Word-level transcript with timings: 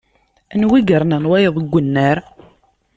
Anwa 0.53 0.75
i 0.77 0.81
yernan 0.87 1.27
wayeḍ 1.29 1.55
deg 1.59 1.73
annar? 1.79 2.17